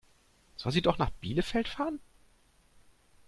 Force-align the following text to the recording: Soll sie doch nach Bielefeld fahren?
Soll 0.57 0.71
sie 0.71 0.81
doch 0.81 0.97
nach 0.97 1.11
Bielefeld 1.11 1.67
fahren? 1.67 1.99